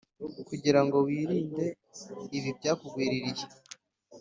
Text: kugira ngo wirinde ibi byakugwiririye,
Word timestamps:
kugira 0.47 0.79
ngo 0.85 0.97
wirinde 1.05 1.65
ibi 2.37 2.49
byakugwiririye, 2.57 3.45